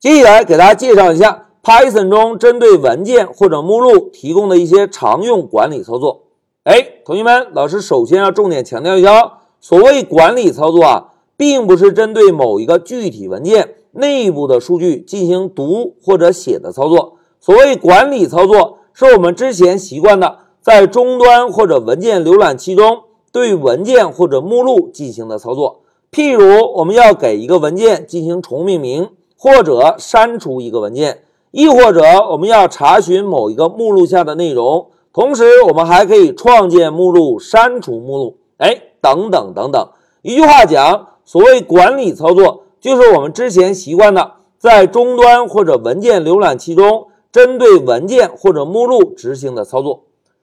[0.00, 6.22] 接下来给大家介绍一下 Python 中针对文件或者目录提供的一些常用管理操作。
[6.62, 17.14] 哎，同学们，老师首先要重点强调一下，所谓管理操作啊，并不是针对某一个具体文件内部的数据进行读或者写的操作。
[17.40, 23.00] 所谓管理操作，是我们之前习惯的在终端或者文件浏览器中
[23.32, 25.80] 对文件或者目录进行的操作。
[26.12, 29.08] 譬如，我们要给一个文件进行重命名。
[29.38, 39.88] 或者删除一个文件，亦或者我们要查询某一个目录下的内容，同时我们还可以创建目录、删除目录，哎，等等等等。
[40.22, 50.02] 一句话讲，所谓管理操作，就是我们之前习惯的在终端或者文件浏览器中针对文件或者目录执行的操作。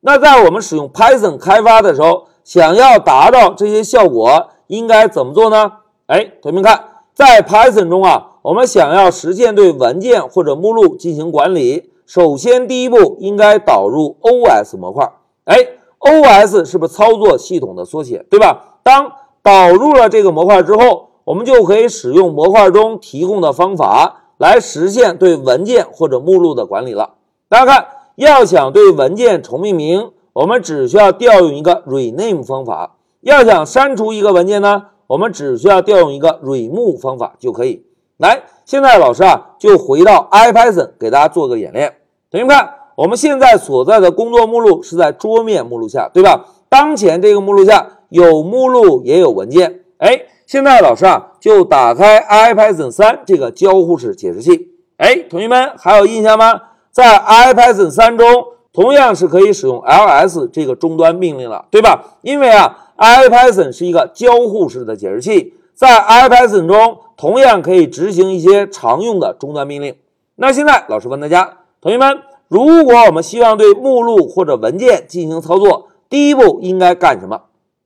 [0.00, 5.72] 那在我们使用 Python 开发的时候，想要达到这些效果，应该怎么做呢？
[6.06, 8.34] 哎，同学们看，在 Python 中啊。
[8.46, 15.14] 我们想要实现对文件或者目录进行管理，首先第一步应该导入 OS 模块。
[15.46, 15.56] 哎
[15.98, 18.78] ，OS 是不是操作系统的缩写，对吧？
[18.84, 19.10] 当
[19.42, 27.14] 导入了这个模块之后，我们就可以使用模块中提供的方法来实现对文件或者目录的管理了。
[27.48, 37.82] 大家看，要想对文件重命名，我们只需要调用一个 rename 方法；要想删除一个文件呢，我们只需要调用一个 remove 方法就可以。
[38.18, 41.96] 来，现在老师啊，就回到 IPython 给大家做个演练。
[42.30, 46.46] 同学们看，我们现在所在的工作目录是在桌面目录下，对吧？
[46.70, 49.80] 当前这个目录下有目录也有文件。
[49.98, 54.70] 哎，现在老师啊，就打开 IPython 三这个交互式解释器。
[54.96, 56.58] 哎，同学们还有印象吗？
[56.90, 58.26] 在 IPython 三中，
[58.72, 62.16] 同样是可以使用 ls 这个终端命令了，对吧？
[62.22, 66.96] 因为啊，IPython 是一个交互式的解释器，在 IPython 中。
[67.16, 69.96] 同样可以执行一些常用的终端命令。
[70.36, 77.42] 那现在老师问大家，同学们，如果我们希望对目录或者文件进行操作，第一步应该干什么？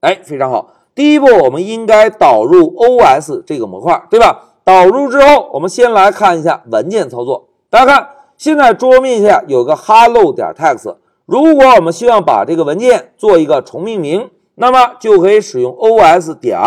[0.00, 4.50] 哎，非常好，第一步我们应该导入 OS 这个模块，对吧？
[4.62, 7.48] 导入之后，我们先来看一下文件操作。
[7.70, 10.96] 大家看，现在桌面下有个 hello 点 text。
[11.26, 16.58] 如果我们希望把这个文件做一个重命名，那么就可以使用 OS 点。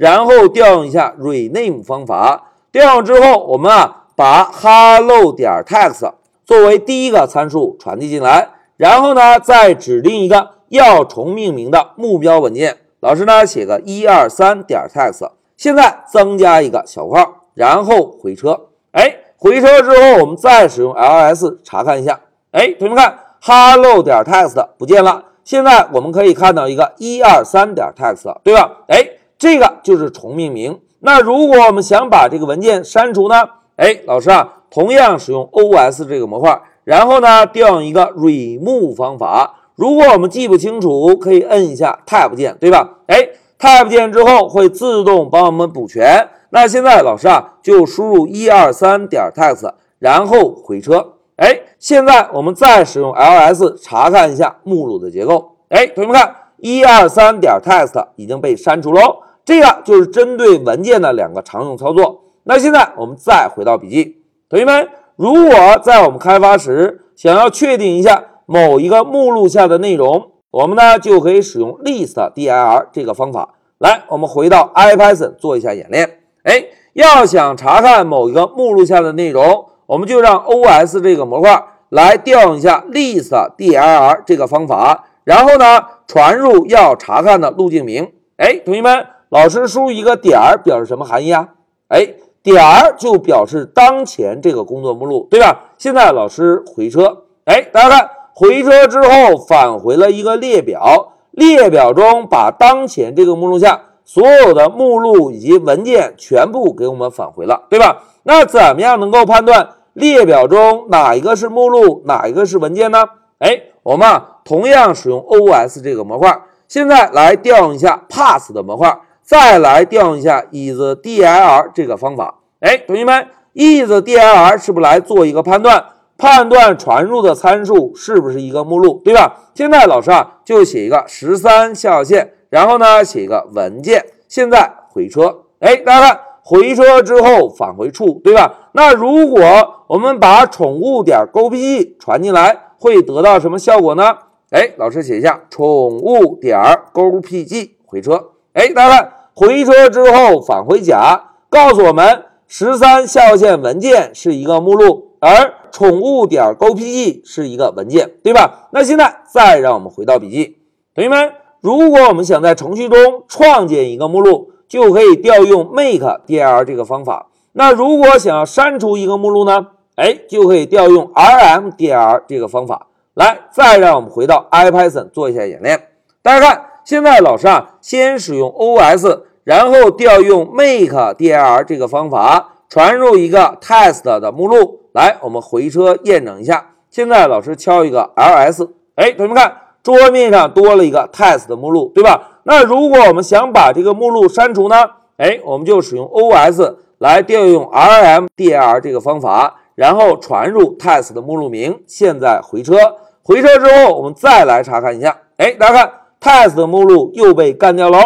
[0.00, 6.10] 然后调用一下 rename 方法，调用之后，我们啊把 hello 点 text
[6.42, 12.78] 作为第一个参数传递进来，然后呢再指定一个要重命名的目标文件。
[13.00, 18.58] 老师呢写个一二三点 text，现在增加一个小括号，然后回车。
[18.92, 22.18] 哎，回车之后，我们再使用 ls 查看一下。
[22.52, 28.78] 哎，同学们看，hello 点 text 不见了，现在我们可以看到一个一二三点 text，对吧？
[28.88, 29.06] 哎。
[29.40, 30.78] 这个就是重命名。
[30.98, 33.36] 那如果我们想把这个文件删除呢？
[33.76, 39.54] 哎，老师啊，同样使用 OS 这个模块，然后呢调用一个 remove 方法。
[39.76, 42.98] 如果我们记不清楚，可以摁一下 Tab 键，对吧？
[43.06, 46.28] 哎，Tab 键之后会自动帮我们补全。
[46.50, 51.14] 那现在老师啊就输入一二三点 text，然后回车。
[51.36, 55.56] 哎，现在我们再使用 ls 查看一下目录的结构。
[55.70, 59.20] 哎，同学们看，一二三点 text 已经被删除喽。
[59.44, 62.24] 这个就是针对文件的两个常用操作。
[62.44, 73.56] 那现在我们再回到笔记，同学们，如果在我们开发时想要确定一下某一个目录下的内容，我们呢就可以使用 list dir 这个方法。
[73.78, 76.20] 来，我们回到 IPython 做一下演练。
[76.44, 76.64] 哎，
[76.94, 88.10] 要想查看某一个目录下的内容，我们就让 OS 这个模块来调用一下 list dir 这个方法，然后呢传入要查看的路径名。
[88.38, 89.06] 哎，同学们。
[89.30, 91.50] 老师输入一个点儿表示什么含义啊？
[91.86, 95.70] 哎，点儿就表示当前这个工作目录，对吧？
[95.78, 108.02] 现在老师回车，哎，大家看，回车之后返回了一个列表，列表中把当前这个目录下所有的目录以及文件全部给我们返回了，对吧？
[108.24, 113.04] 那怎么样能够判断列表中哪一个是目录，哪一个是文件呢？
[113.38, 116.36] 哎，我们啊同样使用 OS 这个模块，
[116.66, 118.98] 现在来调用一下 Pass 的模块。
[119.30, 125.84] 再来调用一下 isDir 这个方法，哎，同学们，isDir 是不是来做一个判断？
[126.18, 129.36] 判断传入的参数是不是一个目录，对吧？
[129.54, 134.04] 现在老师啊，就写一个十三下划线，然后呢，写一个文件。
[134.26, 138.70] 现在回车，哎，大家看，回车之后返回处，对吧？
[138.72, 144.12] 那如果我们把宠物点 GoPG 传进来，会得到什么效果呢？
[144.50, 145.62] 哎，老师写一下宠
[145.98, 146.58] 物点
[146.92, 149.12] GoPG 回车，哎，大家看。
[149.40, 158.68] 回车之后返回甲，告诉我们十三下线文件是一个目录，而宠物点 GPG 是一个文件，对吧？
[158.70, 160.58] 那现在再让我们回到笔记，
[160.94, 161.32] 同学们，
[161.62, 167.28] 如果我们想在程序中创建一个目录，就可以调用 make dir 这个方法。
[167.52, 169.68] 那如果想要删除一个目录呢？
[169.96, 172.88] 哎，就可以调用 rm dir 这个方法。
[173.14, 175.88] 来，再让我们回到 IPython 做一下演练。
[176.20, 184.80] 大家看，现在老师啊，先使用 os，然后调用 make dir 这个方法，传入一个 test 的目录。
[184.92, 186.70] 来，我们回车验证一下。
[186.90, 192.40] 现在老师敲一个 ls，哎，同学们看，桌面上多了一个 test 的目录，对吧？
[192.42, 194.76] 那如果我们想把这个目录删除呢？
[195.16, 199.56] 哎，我们就使用 os 来调用 rm dir 这个方法。
[199.76, 201.80] 然后传入 test 的目录名。
[201.86, 202.74] 现在回车，
[203.22, 205.16] 回车之后，我们再来查看一下。
[205.38, 205.90] 哎，大家
[206.20, 207.98] 看 test 的目录又被干掉了。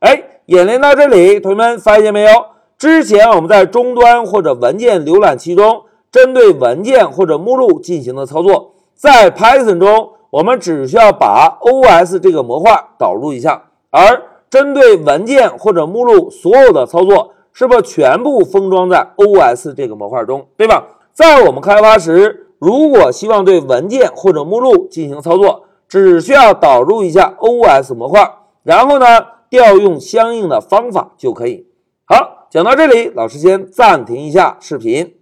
[0.00, 2.30] 哎，演练到这里，同学们发现没有？
[2.76, 20.84] 之前我们在终端或者文件浏览器中，针对文件或者目录进行的操作，在 Python 中，我们只需要把 os 这个模块导入一下，而针对文件或者目录所有的操作，是不是全部封装在 os 这个模块中，对吧？
[21.12, 28.28] 在我们开发时，如果希望对文件或者目录进行操作，只需要导入一下 os 模块，
[28.64, 29.06] 然后呢
[29.50, 31.66] 调用相应的方法就可以。
[32.06, 35.19] 好，讲到这里，老师先暂停一下视频。